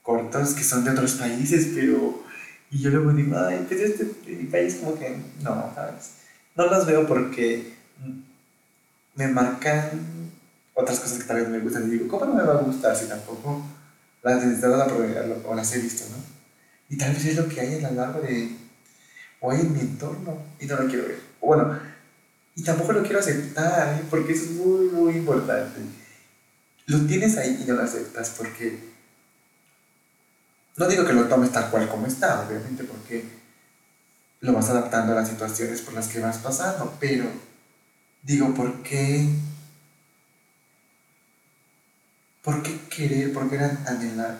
cortos 0.01 0.53
que 0.53 0.63
son 0.63 0.83
de 0.83 0.91
otros 0.91 1.13
países, 1.13 1.69
pero, 1.75 2.23
y 2.71 2.79
yo 2.79 2.89
luego 2.89 3.11
digo, 3.13 3.37
ay, 3.37 3.65
pues 3.67 3.81
este 3.81 4.11
mi 4.25 4.45
país 4.45 4.75
como 4.75 4.97
que, 4.97 5.15
no, 5.43 5.71
¿sabes? 5.75 6.13
No 6.55 6.65
las 6.65 6.85
veo 6.87 7.07
porque 7.07 7.73
me 9.15 9.27
marcan 9.27 9.89
otras 10.73 10.99
cosas 10.99 11.19
que 11.19 11.25
tal 11.25 11.37
vez 11.37 11.49
me 11.49 11.59
gustan 11.59 11.87
y 11.87 11.91
digo, 11.91 12.07
¿cómo 12.07 12.25
no 12.25 12.35
me 12.35 12.43
va 12.43 12.53
a 12.53 12.61
gustar 12.61 12.95
si 12.95 13.05
tampoco 13.05 13.63
las 14.23 14.43
necesito 14.43 14.67
o 15.45 15.55
las 15.55 15.75
he 15.75 15.79
visto, 15.79 16.03
¿no? 16.09 16.23
Y 16.89 16.97
tal 16.97 17.13
vez 17.13 17.25
es 17.25 17.37
lo 17.37 17.47
que 17.47 17.61
hay 17.61 17.75
en 17.75 17.83
la 17.83 17.91
largo 17.91 18.21
de, 18.21 18.55
o 19.39 19.51
hay 19.51 19.61
en 19.61 19.73
mi 19.73 19.79
entorno 19.79 20.37
y 20.59 20.65
no 20.65 20.75
lo 20.75 20.87
quiero 20.87 21.07
ver. 21.07 21.19
O 21.39 21.47
bueno, 21.47 21.79
y 22.55 22.63
tampoco 22.63 22.93
lo 22.93 23.01
quiero 23.01 23.19
aceptar, 23.19 23.99
¿eh? 23.99 24.05
porque 24.09 24.33
es 24.33 24.51
muy, 24.51 24.87
muy 24.87 25.15
importante. 25.15 25.79
Lo 26.87 26.99
tienes 27.05 27.37
ahí 27.37 27.59
y 27.61 27.65
no 27.65 27.75
lo 27.75 27.83
aceptas 27.83 28.31
porque, 28.37 28.91
no 30.77 30.87
digo 30.87 31.05
que 31.05 31.13
lo 31.13 31.27
tomes 31.27 31.51
tal 31.51 31.69
cual 31.69 31.87
como 31.87 32.07
está, 32.07 32.45
obviamente, 32.45 32.83
porque 32.83 33.23
lo 34.41 34.53
vas 34.53 34.69
adaptando 34.69 35.13
a 35.13 35.15
las 35.15 35.29
situaciones 35.29 35.81
por 35.81 35.93
las 35.93 36.07
que 36.07 36.19
vas 36.19 36.39
pasando, 36.39 36.95
pero 36.99 37.25
digo, 38.23 38.53
¿por 38.53 38.83
qué? 38.83 39.27
¿Por 42.41 42.63
qué 42.63 42.79
querer? 42.89 43.33
¿Por 43.33 43.49
qué 43.49 43.57
anhelar? 43.57 44.39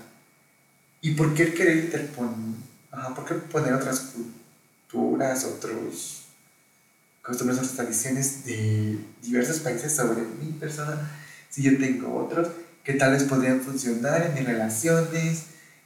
¿Y 1.02 1.12
por 1.12 1.34
qué 1.34 1.54
querer 1.54 1.86
interponer? 1.86 2.56
Ajá, 2.92 3.16
¿por 3.16 3.26
qué 3.26 3.36
poner 3.36 3.74
otras 3.74 4.14
culturas, 4.90 5.46
otros 5.46 6.24
costumbres, 7.22 7.60
otras 7.60 7.76
tradiciones 7.76 8.46
de 8.46 9.00
diversos 9.22 9.60
países 9.60 9.96
sobre 9.96 10.22
mi 10.22 10.52
persona 10.54 11.12
si 11.50 11.62
yo 11.62 11.78
tengo 11.78 12.18
otros 12.18 12.50
que 12.84 12.94
tal 12.94 13.12
vez 13.12 13.24
podrían 13.24 13.62
funcionar 13.62 14.24
en 14.24 14.34
mis 14.34 14.46
relaciones, 14.46 15.46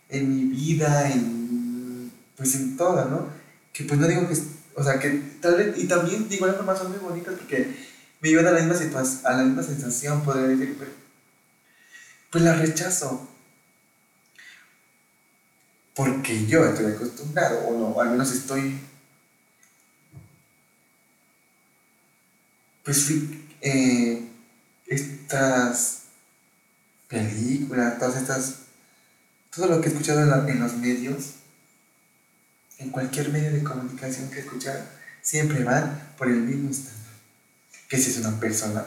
en 0.09 0.29
mi 0.33 0.43
vida, 0.45 1.11
en 1.11 2.11
pues 2.37 2.55
en 2.55 2.77
todo, 2.77 3.05
¿no? 3.05 3.29
que 3.75 3.83
pues 3.83 3.99
no 3.99 4.07
digo 4.07 4.25
que, 4.27 4.35
o 4.75 4.83
sea, 4.83 4.99
que 4.99 5.21
tal 5.41 5.57
vez, 5.57 5.77
y 5.77 5.85
también 5.85 6.29
digo 6.29 6.45
algo 6.45 6.63
más 6.63 6.79
son 6.79 6.91
muy 6.91 6.99
bonitas 6.99 7.35
porque 7.35 7.75
me 8.33 8.39
a 8.39 8.51
la 8.51 8.59
misma 8.59 8.75
situación, 8.75 9.21
a 9.25 9.33
la 9.33 9.43
misma 9.43 9.61
sensación, 9.61 10.23
podría 10.23 10.47
decir, 10.47 10.75
pues, 10.77 10.89
pues 12.31 12.43
la 12.43 12.55
rechazo. 12.55 13.29
Porque 15.93 16.45
yo 16.45 16.65
estoy 16.65 16.91
acostumbrado, 16.91 17.67
o 17.67 17.77
no, 17.77 18.01
al 18.01 18.09
menos 18.09 18.31
estoy, 18.31 18.79
pues 22.83 23.11
eh, 23.61 24.27
estas 24.87 26.03
películas, 27.07 27.97
todas 27.97 28.17
estas, 28.17 28.55
todo 29.55 29.67
lo 29.67 29.79
que 29.79 29.87
he 29.87 29.91
escuchado 29.91 30.21
en 30.47 30.59
los 30.59 30.73
medios, 30.77 31.35
en 32.79 32.89
cualquier 32.89 33.29
medio 33.29 33.53
de 33.53 33.63
comunicación 33.63 34.29
que 34.29 34.39
escuchar, 34.39 34.85
siempre 35.21 35.63
van 35.63 36.13
por 36.17 36.27
el 36.27 36.41
mismo 36.41 36.71
estándar. 36.71 37.04
Que 37.87 37.97
si 37.97 38.11
es 38.11 38.17
una 38.17 38.39
persona 38.39 38.85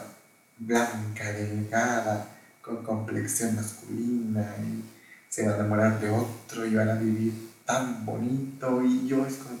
blanca, 0.57 1.31
delgada, 1.31 2.27
con 2.61 2.83
complexión 2.83 3.55
masculina, 3.55 4.55
y 4.59 4.83
se 5.29 5.45
va 5.45 5.53
a 5.53 5.55
enamorar 5.55 5.99
de 5.99 6.09
otro 6.09 6.65
y 6.65 6.75
van 6.75 6.89
a 6.89 6.95
vivir 6.95 7.33
tan 7.65 8.05
bonito, 8.05 8.83
y 8.83 9.07
yo 9.07 9.25
es 9.25 9.35
como, 9.35 9.59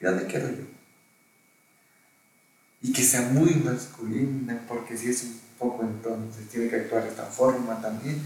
¿y 0.00 0.04
dónde 0.04 0.26
quedo 0.26 0.50
yo? 0.50 0.64
Y 2.82 2.92
que 2.92 3.02
sea 3.02 3.22
muy 3.22 3.54
masculina, 3.56 4.58
porque 4.66 4.96
si 4.96 5.10
es 5.10 5.24
un 5.24 5.40
poco 5.58 5.82
entonces 5.82 6.48
tiene 6.48 6.68
que 6.68 6.76
actuar 6.76 7.02
de 7.02 7.10
esta 7.10 7.24
forma 7.24 7.80
también, 7.80 8.22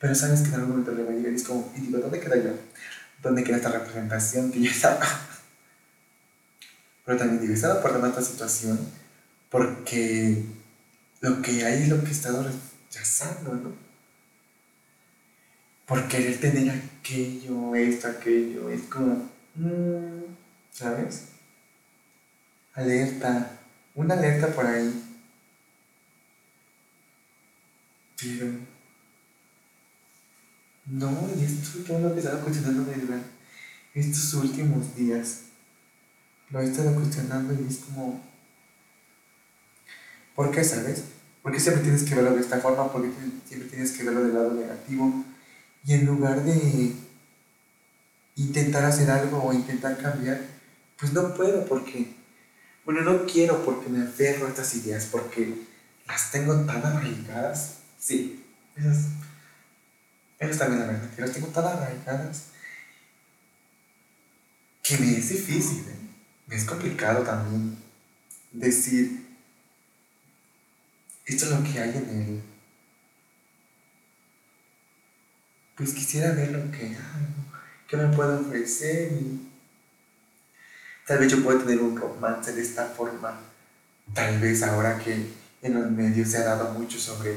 pero 0.00 0.14
sabes 0.14 0.40
que 0.40 0.48
en 0.48 0.54
algún 0.54 0.70
momento 0.70 0.92
le 0.92 1.02
va 1.02 1.10
a 1.10 1.14
llegar 1.14 1.32
y 1.32 1.36
es 1.36 1.44
como, 1.44 1.72
y 1.76 1.80
digo, 1.80 1.98
¿dónde 1.98 2.20
quedo 2.20 2.36
yo? 2.36 2.52
¿Dónde 3.22 3.42
queda 3.42 3.56
esta 3.56 3.70
representación 3.70 4.52
que 4.52 4.60
yo 4.60 4.70
estaba? 4.70 5.00
Pero 7.04 7.18
también 7.18 7.40
digo, 7.40 7.52
he 7.52 7.56
estado 7.56 7.80
aportando 7.80 8.06
esta 8.06 8.22
situación 8.22 8.78
porque 9.50 10.44
lo 11.20 11.42
que 11.42 11.64
hay 11.64 11.82
es 11.82 11.88
lo 11.88 12.00
que 12.02 12.08
he 12.08 12.12
estado 12.12 12.44
rechazando, 12.44 13.54
¿no? 13.54 13.72
Por 15.86 16.06
querer 16.08 16.38
tener 16.38 16.70
aquello, 16.70 17.74
esto, 17.74 18.08
aquello, 18.08 18.68
es 18.68 18.82
como, 18.82 19.28
mm, 19.54 20.24
¿sabes? 20.70 21.28
Alerta, 22.74 23.58
una 23.94 24.14
alerta 24.14 24.48
por 24.48 24.66
ahí. 24.66 25.04
Pero 28.20 28.46
no, 30.86 31.28
y 31.38 31.44
esto 31.44 31.84
yo 31.86 31.98
lo 31.98 32.14
he 32.14 32.18
estado 32.18 32.40
cuestionando 32.40 32.84
desde 32.84 33.20
estos 33.94 34.34
últimos 34.34 34.94
días. 34.96 35.42
Lo 36.50 36.60
he 36.60 36.64
estado 36.64 36.94
cuestionando 36.94 37.54
y 37.54 37.66
es 37.66 37.78
como. 37.78 38.27
¿Por 40.38 40.52
qué, 40.52 40.62
sabes? 40.62 41.02
Porque 41.42 41.58
siempre 41.58 41.82
tienes 41.82 42.04
que 42.04 42.14
verlo 42.14 42.32
de 42.32 42.40
esta 42.40 42.60
forma, 42.60 42.92
porque 42.92 43.10
siempre 43.48 43.68
tienes 43.70 43.90
que 43.90 44.04
verlo 44.04 44.22
del 44.22 44.34
lado 44.34 44.54
negativo. 44.54 45.24
Y 45.84 45.94
en 45.94 46.06
lugar 46.06 46.44
de 46.44 46.92
intentar 48.36 48.84
hacer 48.84 49.10
algo 49.10 49.42
o 49.42 49.52
intentar 49.52 49.98
cambiar, 49.98 50.40
pues 50.96 51.12
no 51.12 51.34
puedo 51.34 51.64
porque, 51.64 52.14
bueno, 52.84 53.00
no 53.00 53.26
quiero 53.26 53.64
porque 53.64 53.88
me 53.88 54.04
aferro 54.04 54.46
a 54.46 54.50
estas 54.50 54.76
ideas, 54.76 55.06
porque 55.06 55.56
las 56.06 56.30
tengo 56.30 56.54
tan 56.66 56.86
arraigadas. 56.86 57.78
Sí, 57.98 58.46
esas, 58.76 59.06
esas 60.38 60.56
también 60.56 60.82
la 60.82 60.86
verdad, 60.86 61.10
que 61.16 61.20
las 61.20 61.32
tengo 61.32 61.48
tan 61.48 61.66
arraigadas 61.66 62.44
que 64.84 64.98
me 64.98 65.18
es 65.18 65.30
difícil, 65.30 65.80
¿eh? 65.80 65.98
me 66.46 66.54
es 66.54 66.64
complicado 66.64 67.24
también 67.24 67.76
decir, 68.52 69.27
esto 71.28 71.44
es 71.44 71.50
lo 71.50 71.62
que 71.62 71.78
hay 71.78 71.90
en 71.90 72.08
él. 72.08 72.42
Pues 75.76 75.92
quisiera 75.92 76.32
ver 76.32 76.50
lo 76.50 76.70
que 76.72 76.86
hay, 76.86 76.96
qué 77.86 77.96
me 77.96 78.08
puedo 78.16 78.40
ofrecer. 78.40 79.12
tal 81.06 81.18
vez 81.18 81.30
yo 81.30 81.42
pueda 81.42 81.60
tener 81.60 81.80
un 81.80 81.96
romance 81.96 82.52
de 82.52 82.62
esta 82.62 82.86
forma. 82.86 83.40
Tal 84.14 84.40
vez 84.40 84.62
ahora 84.62 84.98
que 84.98 85.26
en 85.62 85.74
los 85.74 85.90
medios 85.90 86.30
se 86.30 86.38
ha 86.38 86.44
dado 86.44 86.72
mucho 86.72 86.98
sobre 86.98 87.36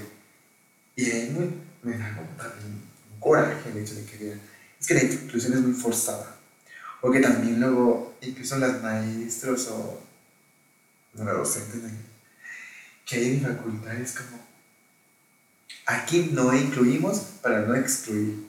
Irene, 0.95 1.51
me 1.83 1.97
da 1.97 2.15
también 2.37 2.81
un 3.13 3.19
coraje 3.19 3.69
el 3.69 3.77
hecho 3.77 3.95
de 3.95 4.05
que 4.05 4.17
vean. 4.17 4.41
Es 4.79 4.87
que 4.87 4.93
la 4.93 5.03
inclusión 5.03 5.53
es 5.53 5.59
muy 5.59 5.73
forzada. 5.73 6.37
O 7.01 7.11
que 7.11 7.19
también 7.19 7.59
luego, 7.59 8.15
incluso 8.21 8.57
las 8.57 8.81
maestros 8.81 9.67
o 9.67 10.01
los 11.13 11.25
docentes 11.25 11.83
que 13.11 13.17
hay 13.17 13.31
en 13.31 13.41
facultad 13.41 13.93
es 13.95 14.13
como, 14.13 14.39
aquí 15.85 16.29
no 16.31 16.55
incluimos 16.55 17.19
para 17.41 17.61
no 17.61 17.75
excluir. 17.75 18.47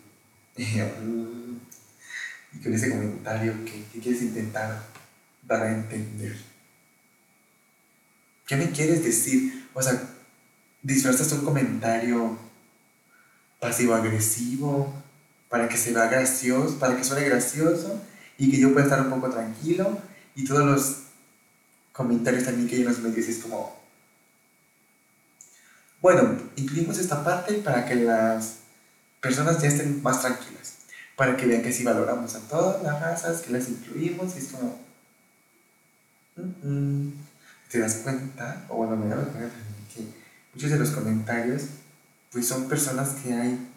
Y 2.54 2.62
con 2.62 2.74
ese 2.74 2.90
comentario 2.90 3.64
que, 3.64 3.82
que 3.90 3.98
quieres 3.98 4.20
intentar 4.20 4.84
dar 5.42 5.62
a 5.62 5.72
entender. 5.72 6.36
¿Qué 8.46 8.56
me 8.56 8.70
quieres 8.72 9.02
decir? 9.02 9.68
O 9.72 9.80
sea, 9.80 9.98
disfrazas 10.82 11.32
un 11.32 11.46
comentario 11.46 12.38
pasivo-agresivo 13.58 14.92
para 15.48 15.66
que 15.66 15.78
se 15.78 15.94
vea 15.94 16.08
gracioso, 16.08 16.78
para 16.78 16.94
que 16.94 17.04
suene 17.04 17.26
gracioso 17.26 18.02
y 18.36 18.50
que 18.50 18.58
yo 18.58 18.74
pueda 18.74 18.84
estar 18.84 19.00
un 19.00 19.08
poco 19.08 19.30
tranquilo 19.30 19.98
y 20.34 20.44
todos 20.44 20.66
los 20.66 20.96
comentarios 21.94 22.44
también 22.44 22.68
que 22.68 22.74
hay 22.74 22.82
en 22.82 22.88
los 22.88 22.98
es 22.98 23.38
como, 23.38 23.81
bueno, 26.02 26.36
incluimos 26.56 26.98
esta 26.98 27.24
parte 27.24 27.54
para 27.54 27.86
que 27.86 27.94
las 27.94 28.56
personas 29.20 29.62
ya 29.62 29.68
estén 29.68 30.02
más 30.02 30.20
tranquilas, 30.20 30.74
para 31.16 31.36
que 31.36 31.46
vean 31.46 31.62
que 31.62 31.72
sí 31.72 31.84
valoramos 31.84 32.34
a 32.34 32.40
todas 32.40 32.82
las 32.82 33.00
razas, 33.00 33.40
que 33.40 33.52
las 33.52 33.68
incluimos 33.68 34.34
y 34.34 34.38
es 34.40 34.48
como, 34.48 34.78
¿te 37.70 37.78
das 37.78 37.94
cuenta? 38.04 38.66
O 38.68 38.76
bueno, 38.76 38.96
me 38.96 39.06
doy 39.14 39.24
cuenta 39.24 39.54
que 39.94 40.04
muchos 40.52 40.70
de 40.70 40.78
los 40.78 40.90
comentarios 40.90 41.62
pues 42.30 42.46
son 42.46 42.68
personas 42.68 43.10
que 43.22 43.32
hay 43.32 43.72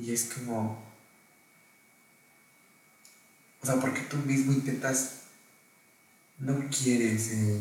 Y 0.00 0.12
es 0.12 0.32
como, 0.32 0.82
o 3.60 3.66
sea, 3.66 3.76
porque 3.76 4.00
tú 4.00 4.16
mismo 4.16 4.52
intentas, 4.52 5.24
no 6.38 6.58
quieres, 6.70 7.32
eh, 7.32 7.60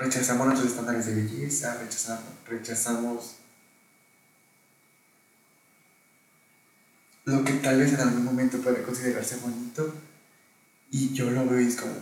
rechazamos 0.00 0.46
nuestros 0.46 0.70
estándares 0.70 1.06
de 1.06 1.14
belleza, 1.14 1.74
rechazamos, 1.74 2.24
rechazamos 2.48 3.36
lo 7.26 7.44
que 7.44 7.52
tal 7.52 7.78
vez 7.78 7.92
en 7.92 8.00
algún 8.00 8.24
momento 8.24 8.58
puede 8.58 8.82
considerarse 8.82 9.36
bonito 9.36 9.94
y 10.90 11.12
yo 11.12 11.30
lo 11.30 11.46
veo 11.46 11.60
y 11.60 11.68
es 11.68 11.76
como, 11.76 11.94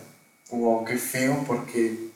wow, 0.51 0.85
qué 0.85 0.97
feo 0.97 1.45
porque 1.45 2.13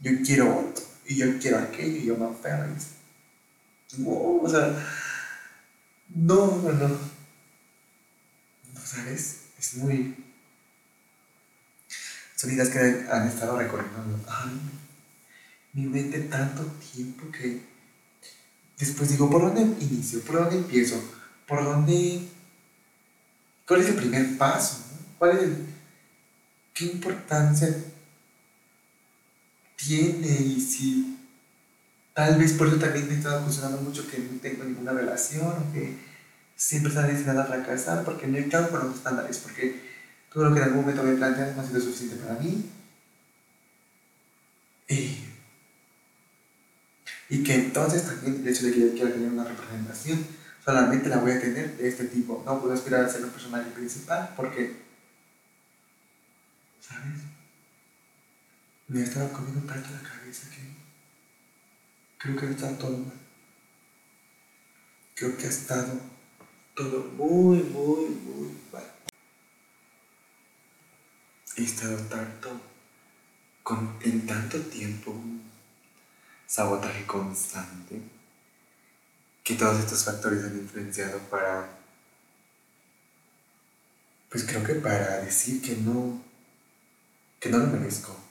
yo 0.00 0.10
quiero 0.26 0.58
otro 0.58 0.84
y 1.06 1.16
yo 1.16 1.38
quiero 1.38 1.58
aquello 1.58 1.96
y 1.96 2.06
yo 2.06 2.16
me 2.16 2.26
aferro 2.26 2.66
wow, 3.98 4.44
o 4.44 4.48
sea, 4.48 4.74
no, 6.08 6.56
no, 6.56 6.72
no. 6.72 6.88
No 6.88 8.80
sabes, 8.84 9.42
es 9.58 9.76
muy. 9.76 10.16
Son 12.34 12.50
ideas 12.50 12.68
que 12.68 12.78
han 13.10 13.28
estado 13.28 13.56
recorriendo. 13.58 14.00
Mi 15.72 15.86
mente 15.86 16.20
tanto 16.20 16.64
tiempo 16.92 17.30
que 17.30 17.60
después 18.78 19.10
digo, 19.10 19.30
¿por 19.30 19.42
dónde 19.42 19.62
inicio? 19.84 20.20
¿Por 20.22 20.36
dónde 20.36 20.56
empiezo? 20.56 21.02
¿Por 21.46 21.64
dónde.? 21.64 22.28
¿Cuál 23.66 23.80
es 23.82 23.88
el 23.88 23.94
primer 23.94 24.38
paso? 24.38 24.84
¿Cuál 25.18 25.36
es 25.36 25.42
el. 25.44 25.66
¿Qué 26.74 26.84
importancia 26.86 27.74
tiene? 29.76 30.28
Y 30.28 30.60
si 30.60 31.20
Tal 32.14 32.38
vez 32.38 32.52
por 32.52 32.66
eso 32.66 32.76
también 32.76 33.06
me 33.06 33.14
he 33.14 33.16
estado 33.16 33.42
cuestionando 33.44 33.80
mucho 33.80 34.06
que 34.06 34.18
no 34.18 34.38
tengo 34.40 34.64
ninguna 34.64 34.92
relación 34.92 35.46
o 35.46 35.72
que 35.72 35.96
siempre 36.54 36.90
está 36.90 37.06
destinada 37.06 37.44
a 37.44 37.46
fracasar 37.46 38.04
porque 38.04 38.26
no 38.26 38.36
he 38.36 38.48
con 38.48 38.88
los 38.88 38.96
estándares, 38.96 39.38
porque 39.38 39.80
todo 40.30 40.44
lo 40.44 40.52
que 40.52 40.58
en 40.60 40.64
algún 40.64 40.82
momento 40.82 41.02
me 41.02 41.14
planteado 41.14 41.54
no 41.54 41.62
ha 41.62 41.66
sido 41.66 41.80
suficiente 41.80 42.16
para 42.16 42.38
mí. 42.38 42.68
Y, 44.88 45.29
y 47.30 47.42
que 47.42 47.54
entonces 47.54 48.04
también 48.04 48.36
el 48.36 48.48
hecho 48.48 48.66
de 48.66 48.72
que 48.72 48.80
yo 48.80 48.92
quiera 48.92 49.12
tener 49.12 49.30
una 49.30 49.44
representación 49.44 50.26
solamente 50.64 51.08
la 51.08 51.18
voy 51.18 51.32
a 51.32 51.40
tener 51.40 51.76
de 51.76 51.88
este 51.88 52.04
tipo. 52.04 52.42
No 52.44 52.60
puedo 52.60 52.74
aspirar 52.74 53.04
a 53.04 53.08
ser 53.08 53.24
un 53.24 53.30
personaje 53.30 53.70
principal 53.70 54.34
porque, 54.36 54.76
¿sabes? 56.80 57.20
Me 58.88 59.00
ha 59.00 59.04
estado 59.04 59.32
comiendo 59.32 59.60
tanto 59.72 59.88
la 59.90 60.08
cabeza 60.08 60.50
que 60.50 60.80
Creo 62.20 62.36
que 62.36 62.50
está 62.50 62.76
todo 62.76 62.98
mal. 62.98 63.18
Creo 65.14 65.34
que 65.38 65.46
ha 65.46 65.48
estado 65.48 65.98
todo 66.74 67.04
muy, 67.16 67.62
muy, 67.62 68.10
muy 68.10 68.52
mal. 68.70 68.84
He 71.56 71.62
estado 71.62 71.96
tanto, 72.08 72.60
con, 73.62 73.96
en 74.02 74.26
tanto 74.26 74.60
tiempo, 74.60 75.18
sabotaje 76.50 77.06
constante, 77.06 78.02
que 79.44 79.54
todos 79.54 79.78
estos 79.78 80.04
factores 80.04 80.44
han 80.44 80.58
influenciado 80.58 81.18
para, 81.30 81.78
pues 84.28 84.44
creo 84.44 84.64
que 84.64 84.74
para 84.74 85.18
decir 85.20 85.62
que 85.62 85.76
no, 85.76 86.20
que 87.38 87.50
no 87.50 87.58
lo 87.58 87.66
merezco 87.68 88.30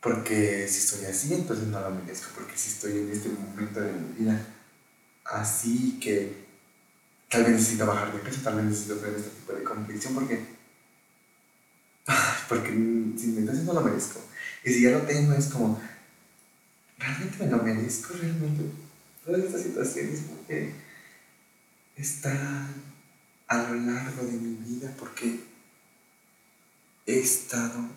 porque 0.00 0.66
si 0.68 0.78
estoy 0.78 1.06
así, 1.06 1.34
entonces 1.34 1.66
no 1.66 1.80
lo 1.80 1.90
merezco. 1.90 2.30
Porque 2.34 2.56
si 2.56 2.70
estoy 2.70 2.92
en 2.92 3.10
este 3.10 3.28
momento 3.28 3.80
de 3.80 3.92
mi 3.92 4.18
vida 4.18 4.40
así 5.24 5.98
que 6.00 6.46
tal 7.28 7.42
vez 7.42 7.52
necesito 7.52 7.86
bajar 7.86 8.12
de 8.12 8.20
peso, 8.20 8.40
tal 8.42 8.56
vez 8.56 8.64
necesito 8.64 8.96
tener 8.96 9.16
este 9.16 9.30
tipo 9.30 9.52
de 9.52 9.62
competición 9.62 10.14
porque, 10.14 10.42
porque 12.48 12.70
si 12.70 13.36
entonces 13.36 13.64
no 13.64 13.74
lo 13.74 13.82
merezco. 13.82 14.20
Y 14.64 14.72
si 14.72 14.82
ya 14.82 14.90
lo 14.90 15.02
tengo 15.02 15.34
es 15.34 15.46
como, 15.46 15.80
realmente 16.98 17.44
me 17.44 17.50
lo 17.50 17.62
merezco, 17.62 18.14
realmente. 18.14 18.64
Todas 19.24 19.44
estas 19.44 19.62
situaciones 19.62 20.20
porque 20.20 20.72
están 21.96 22.74
a 23.46 23.62
lo 23.62 23.74
largo 23.74 24.22
de 24.22 24.32
mi 24.32 24.54
vida 24.56 24.94
porque 24.98 25.40
he 27.06 27.20
estado 27.20 27.88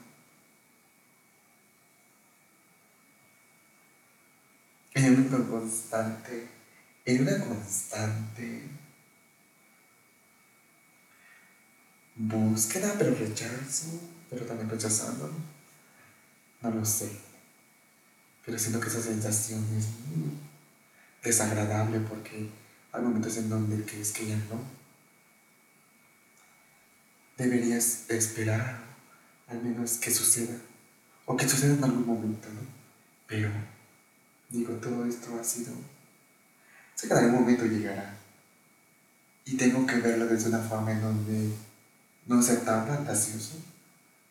en 4.94 5.28
una 5.28 5.48
constante, 5.48 6.48
en 7.06 7.22
una 7.22 7.46
constante 7.46 8.64
búsqueda, 12.16 12.96
pero 12.98 13.16
rechazo, 13.16 14.00
pero 14.30 14.46
también 14.46 14.70
rechazando. 14.70 15.32
No 16.62 16.72
lo 16.72 16.86
sé. 16.86 17.31
Pero 18.46 18.58
siento 18.58 18.80
que 18.80 18.88
esa 18.90 19.02
sensación 19.02 19.64
es 19.78 19.88
desagradable 21.24 22.00
porque 22.00 22.50
hay 22.92 23.02
momentos 23.02 23.38
en 23.38 23.50
donde 23.50 23.86
crees 23.86 24.12
que 24.12 24.28
ya 24.28 24.36
no. 24.36 24.62
Deberías 27.38 28.10
esperar 28.10 28.84
al 29.48 29.62
menos 29.62 29.98
que 29.98 30.12
suceda. 30.12 30.58
O 31.26 31.38
que 31.38 31.48
suceda 31.48 31.74
en 31.74 31.84
algún 31.84 32.06
momento, 32.06 32.50
¿no? 32.50 32.62
Pero 33.28 33.50
Digo, 34.52 34.74
todo 34.76 35.06
esto 35.06 35.40
ha 35.40 35.44
sido... 35.44 35.72
Sé 36.96 37.08
que 37.08 37.14
en 37.14 37.20
algún 37.20 37.42
momento 37.42 37.66
llegará. 37.66 38.18
Y 39.46 39.56
tengo 39.56 39.86
que 39.88 39.96
verlo 39.96 40.28
desde 40.28 40.50
una 40.50 40.60
forma 40.60 40.92
en 40.92 41.02
donde 41.02 41.52
no 42.28 42.42
sea 42.42 42.60
tan 42.60 42.86
fantasioso, 42.86 43.54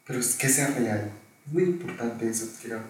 pero 0.07 0.21
que 0.21 0.49
sea 0.49 0.69
real. 0.69 1.11
Es 1.47 1.53
muy 1.53 1.65
importante 1.65 2.29
eso, 2.29 2.49
quiero 2.61 2.83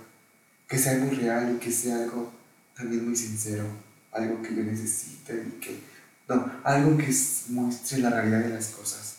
que 0.70 0.78
sea 0.78 0.96
muy 0.98 1.16
real 1.16 1.56
y 1.56 1.58
que 1.58 1.72
sea 1.72 1.96
algo 1.96 2.32
también 2.76 3.04
muy 3.04 3.16
sincero, 3.16 3.64
algo 4.12 4.40
que 4.40 4.54
yo 4.54 4.62
necesite 4.62 5.44
y 5.48 5.60
que, 5.60 5.80
no, 6.28 6.60
algo 6.62 6.96
que 6.96 7.12
muestre 7.48 7.98
la 7.98 8.10
realidad 8.10 8.44
de 8.44 8.50
las 8.50 8.68
cosas. 8.68 9.16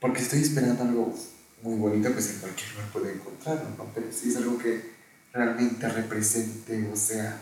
Porque 0.00 0.22
estoy 0.22 0.40
esperando 0.40 0.82
algo 0.82 1.14
muy 1.62 1.76
bonito, 1.76 2.10
pues 2.10 2.30
en 2.30 2.38
cualquier 2.38 2.70
lugar 2.72 2.90
puedo 2.90 3.10
encontrarlo, 3.10 3.68
¿no? 3.76 3.92
Pero 3.94 4.10
si 4.10 4.30
es 4.30 4.36
algo 4.36 4.56
que 4.56 4.92
realmente 5.30 5.86
represente, 5.86 6.88
o 6.90 6.96
sea, 6.96 7.38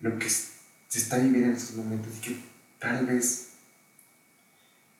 lo 0.00 0.18
que 0.18 0.28
se 0.28 0.98
está 0.98 1.16
viviendo 1.16 1.48
en 1.48 1.56
estos 1.56 1.76
momentos 1.76 2.12
y 2.18 2.20
que 2.20 2.40
tal 2.78 3.06
vez 3.06 3.48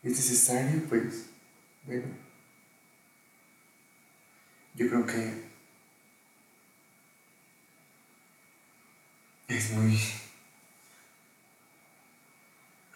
es 0.03 0.13
necesario, 0.13 0.85
pues, 0.89 1.27
bueno, 1.85 2.07
yo 4.75 4.89
creo 4.89 5.05
que 5.05 5.50
es 9.51 9.71
muy, 9.71 9.99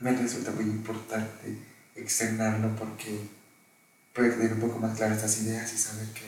me 0.00 0.12
resulta 0.12 0.52
muy 0.52 0.64
importante 0.64 1.58
externarlo 1.96 2.74
porque 2.76 3.28
puede 4.14 4.30
tener 4.30 4.52
un 4.52 4.60
poco 4.60 4.78
más 4.78 4.96
claras 4.96 5.18
estas 5.18 5.42
ideas 5.42 5.72
y 5.72 5.78
saber 5.78 6.08
que 6.08 6.26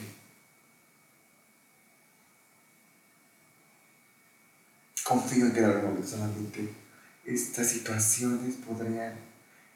confío 5.03 5.45
en 5.45 5.53
que 5.53 5.59
en 5.59 5.65
algún 5.65 5.83
momento 5.83 6.07
solamente 6.07 6.73
estas 7.25 7.69
situaciones 7.69 8.55
podrían 8.55 9.13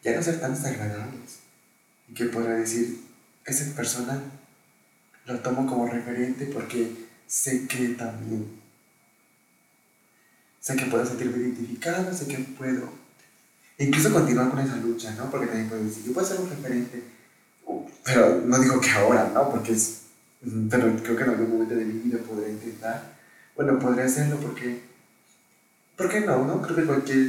ya 0.03 0.15
no 0.15 0.21
ser 0.21 0.41
tan 0.41 0.53
desagradables 0.53 1.39
y 2.09 2.13
que 2.13 2.25
podrá 2.25 2.55
decir, 2.55 3.01
esa 3.45 3.73
persona 3.75 4.21
lo 5.25 5.39
tomo 5.39 5.65
como 5.65 5.87
referente 5.87 6.45
porque 6.47 7.07
sé 7.27 7.67
que 7.67 7.89
también, 7.89 8.60
sé 10.61 10.75
que 10.75 10.85
puedo 10.85 11.05
sentirme 11.05 11.37
identificado, 11.37 12.13
sé 12.13 12.27
que 12.27 12.37
puedo 12.37 13.01
incluso 13.77 14.13
continuar 14.13 14.49
con 14.49 14.59
esa 14.59 14.77
lucha, 14.77 15.11
¿no? 15.15 15.29
Porque 15.29 15.47
también 15.47 15.67
puedo 15.67 15.83
decir, 15.83 16.03
yo 16.05 16.13
puedo 16.13 16.27
ser 16.27 16.39
un 16.39 16.49
referente, 16.49 17.03
pero 18.05 18.41
no 18.45 18.59
digo 18.59 18.79
que 18.79 18.91
ahora, 18.91 19.31
¿no? 19.33 19.49
Porque 19.49 19.73
es, 19.73 20.03
pero 20.69 20.95
creo 21.03 21.17
que 21.17 21.23
en 21.23 21.29
algún 21.29 21.49
momento 21.49 21.75
de 21.75 21.85
mi 21.85 21.99
vida 21.99 22.19
podré 22.19 22.51
intentar, 22.51 23.17
bueno, 23.55 23.79
podré 23.79 24.03
hacerlo 24.03 24.37
porque, 24.37 24.81
¿por 25.97 26.09
qué 26.09 26.21
no? 26.21 26.45
no? 26.45 26.61
Creo 26.61 26.75
que 26.75 26.85
cualquier 26.85 27.27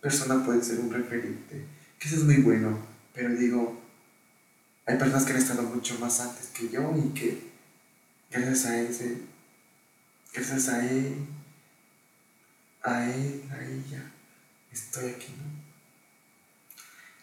persona 0.00 0.44
puede 0.44 0.62
ser 0.62 0.80
un 0.80 0.92
referente, 0.92 1.64
que 1.98 2.08
eso 2.08 2.16
es 2.16 2.24
muy 2.24 2.38
bueno, 2.38 2.78
pero 3.14 3.28
digo, 3.34 3.78
hay 4.86 4.96
personas 4.96 5.24
que 5.24 5.32
han 5.32 5.38
estado 5.38 5.62
mucho 5.62 5.98
más 5.98 6.20
antes 6.20 6.48
que 6.48 6.68
yo 6.70 6.94
y 6.96 7.10
que 7.10 7.52
gracias 8.30 8.64
a 8.66 8.80
ese, 8.80 9.18
gracias 10.34 10.68
a 10.68 10.84
él, 10.90 11.16
a 12.82 13.04
él, 13.10 13.42
a 13.50 13.64
ella, 13.64 14.12
estoy 14.72 15.10
aquí, 15.10 15.34
¿no? 15.38 15.62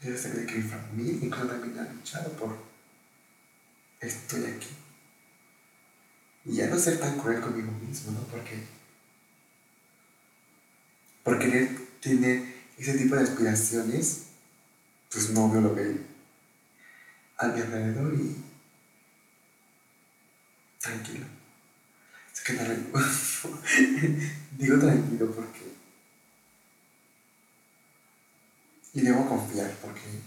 Gracias 0.02 0.34
a 0.34 0.46
que 0.46 0.56
mi 0.56 0.62
familia 0.62 1.14
incluso 1.22 1.48
también 1.48 1.78
ha 1.80 1.92
luchado 1.92 2.32
por 2.34 2.58
estoy 4.00 4.46
aquí. 4.46 4.70
Y 6.46 6.56
ya 6.56 6.68
no 6.68 6.80
ser 6.80 7.00
tan 7.00 7.20
cruel 7.20 7.42
conmigo 7.42 7.72
mismo, 7.72 8.14
¿no? 8.14 8.22
Porque 8.28 8.64
por 11.24 11.38
querer 11.38 11.76
tener 12.02 12.44
ese 12.78 12.98
tipo 12.98 13.16
de 13.16 13.24
aspiraciones, 13.24 14.28
pues 15.12 15.30
no 15.32 15.52
veo 15.52 15.62
lo 15.62 15.76
que 15.76 15.98
a 17.38 17.48
mi 17.48 17.62
alrededor 17.62 18.14
y 18.14 18.36
tranquilo. 20.80 21.39
Es 22.40 22.46
que 22.46 22.54
digo 24.58 24.80
tranquilo 24.80 25.30
porque 25.32 25.60
y 28.94 29.02
debo 29.02 29.28
confiar 29.28 29.76
porque 29.82 30.22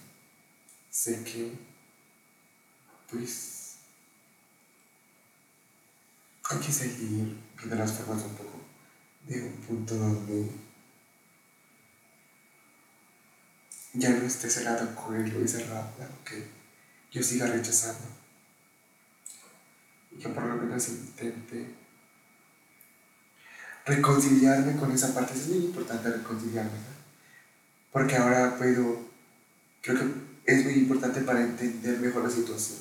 sé 0.90 1.24
que 1.24 1.52
pues 3.10 3.76
hay 6.44 6.58
que 6.58 6.72
seguir 6.72 7.38
viendo 7.56 7.76
las 7.76 7.92
formas 7.92 8.22
un 8.22 8.34
poco 8.34 8.60
de 9.26 9.42
un 9.42 9.54
punto 9.54 9.96
donde 9.96 10.50
ya 13.94 14.10
no 14.10 14.26
esté 14.26 14.50
cerrado 14.50 14.94
cruel 14.94 15.42
y 15.42 15.48
cerrado 15.48 15.90
que 16.24 16.46
yo 17.10 17.22
siga 17.22 17.46
rechazando. 17.46 18.08
Y 20.10 20.18
que 20.18 20.28
por 20.30 20.44
lo 20.44 20.56
menos 20.56 20.88
intente 20.88 21.81
reconciliarme 23.86 24.76
con 24.76 24.92
esa 24.92 25.14
parte. 25.14 25.34
Es 25.34 25.48
muy 25.48 25.64
importante 25.66 26.10
reconciliarme, 26.10 26.78
Porque 27.90 28.16
ahora 28.16 28.56
puedo, 28.56 29.00
creo 29.82 29.98
que 29.98 30.04
es 30.44 30.64
muy 30.64 30.74
importante 30.74 31.20
para 31.22 31.42
entender 31.42 31.98
mejor 31.98 32.24
la 32.24 32.30
situación. 32.30 32.78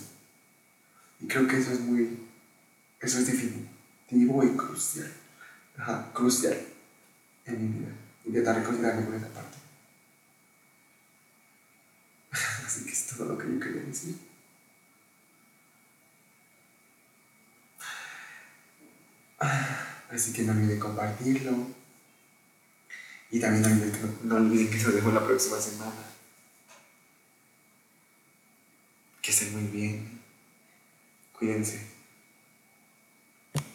Y 1.19 1.27
creo 1.27 1.47
que 1.47 1.57
eso 1.57 1.71
es 1.71 1.79
muy, 1.79 2.17
eso 2.99 3.19
es 3.19 3.27
definitivo 3.27 4.43
y 4.43 4.55
crucial. 4.55 5.11
Ajá, 5.77 6.11
crucial 6.13 6.57
en 7.45 7.61
mi 7.61 7.79
vida. 7.79 7.91
Intentar 8.25 8.55
reconciliarme 8.57 9.05
con 9.05 9.15
esa 9.15 9.29
parte. 9.29 9.57
Así 12.65 12.85
que 12.85 12.91
es 12.91 13.07
todo 13.07 13.25
lo 13.25 13.37
que 13.37 13.51
yo 13.51 13.59
quería 13.59 13.83
decir. 13.83 14.15
Así 20.11 20.33
que 20.33 20.43
no 20.43 20.51
olviden 20.51 20.79
compartirlo. 20.79 21.67
Y 23.31 23.39
también 23.39 23.61
no 23.61 23.69
olviden, 23.69 23.91
que, 23.91 24.27
no 24.27 24.35
olviden 24.35 24.69
que 24.69 24.83
lo 24.83 24.91
dejo 24.91 25.11
la 25.11 25.25
próxima 25.25 25.57
semana. 25.57 26.03
Que 29.21 29.31
estén 29.31 29.53
muy 29.53 29.71
bien. 29.71 30.19
Cuídense. 31.31 31.90